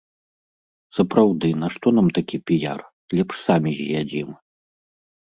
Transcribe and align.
Сапраўды, 0.99 1.47
нашто 1.65 1.87
нам 1.99 2.09
такі 2.21 2.37
піяр, 2.49 2.81
лепш 3.19 3.35
самі 3.47 3.79
з'ядзім. 3.81 4.29